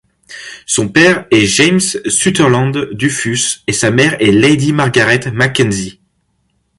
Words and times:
Son 0.65 0.89
père 0.89 1.27
est 1.29 1.45
James 1.45 1.79
Sutherland, 1.79 2.89
Duffus, 2.93 3.61
et 3.67 3.71
sa 3.71 3.91
mère 3.91 4.19
est 4.19 4.31
Lady 4.31 4.73
Margaret 4.73 5.19
MacKenzie. 5.31 6.01